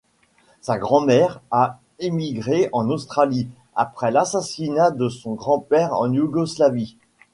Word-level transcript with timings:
Sa 0.61 0.79
grand-mère 0.79 1.41
a 1.51 1.79
émigré 1.99 2.69
en 2.73 2.89
Australie 2.89 3.47
après 3.75 4.09
l'assassinat 4.09 4.89
de 4.89 5.09
son 5.09 5.33
grand-père 5.35 5.93
en 5.93 6.11
Yougoslavie. 6.11 6.97